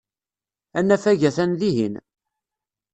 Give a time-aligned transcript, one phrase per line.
[0.77, 1.95] Anafag atan dihin.